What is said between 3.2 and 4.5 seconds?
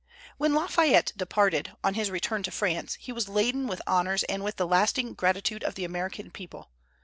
laden with honors and